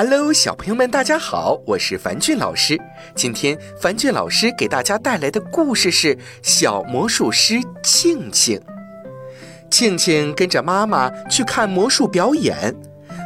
[0.00, 2.80] Hello，小朋友们，大家好，我是樊俊老师。
[3.16, 8.60] 今天樊俊老师给大家带来的故事是《小魔术师庆庆》。
[9.68, 12.72] 庆庆跟着妈妈去看魔术表演，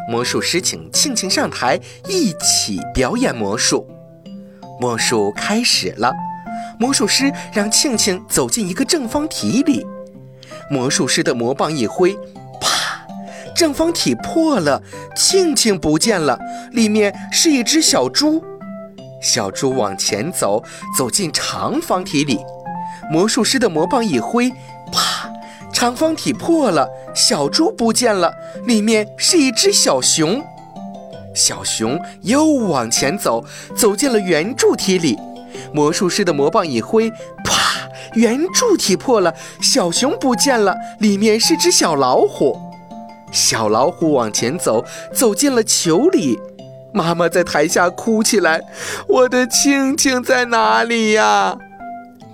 [0.08, 3.86] 魔术师请庆庆上台一起表演魔术。
[4.80, 6.11] 魔术开始了，
[6.80, 9.86] 魔术师让庆庆走进一个正方体里，
[10.70, 12.17] 魔术师的魔棒一挥。
[13.62, 14.82] 正方体破了，
[15.14, 16.36] 庆庆不见了，
[16.72, 18.43] 里面是一只小猪。
[19.22, 20.61] 小猪往前走，
[20.98, 22.40] 走进长方体里，
[23.08, 24.50] 魔术师的魔棒一挥，
[24.90, 25.30] 啪，
[25.72, 28.34] 长方体破了，小猪不见了，
[28.67, 30.42] 里面是一只小熊。
[31.32, 33.44] 小熊又往前走，
[33.77, 35.17] 走进了圆柱体里，
[35.72, 37.08] 魔术师的魔棒一挥，
[37.44, 42.72] 啪，圆柱体破了，小熊不见了，里面是只小老虎。
[43.33, 46.39] 小老虎往前走，走进了球里。
[46.95, 48.61] 妈妈在台下哭起来
[49.09, 51.56] ：“我的庆庆在哪里呀？”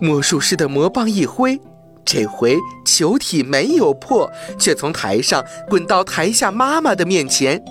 [0.00, 1.60] 魔术师的魔棒一挥，
[2.04, 7.62] 这回球体没有破，却从台上滚到台下妈妈的面前。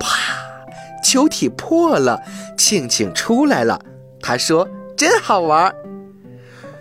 [0.00, 0.08] 啪！
[1.04, 2.22] 球体破了，
[2.56, 3.78] 庆庆出来了。
[4.22, 5.74] 他说：“真好玩。”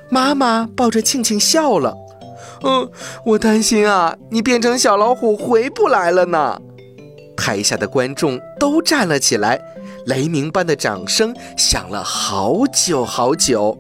[0.09, 1.95] 妈妈抱着庆庆笑了。
[2.63, 2.89] 嗯，
[3.25, 6.61] 我担心啊，你变成小老虎回不来了呢。
[7.37, 9.59] 台下的观众都站了起来，
[10.07, 13.77] 雷鸣般的掌声响了好久好久。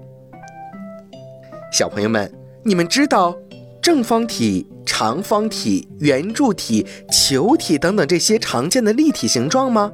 [1.71, 2.31] 小朋友们，
[2.63, 3.35] 你们知道
[3.81, 9.91] 正方体、长方体、圆柱体、球体等等这些常见的立体形状吗？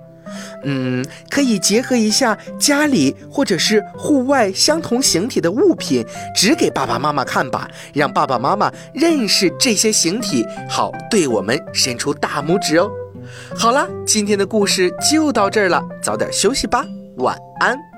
[0.63, 12.89] 嗯，可以结合一下家里或者是户外相同形体的物品，指给爸爸妈妈看吧，让爸爸妈妈认识这些形体，好对我们伸出大拇指哦。
[13.55, 16.85] 好了，今天的故事就到这儿了，早点休息吧，
[17.17, 17.94] 晚安。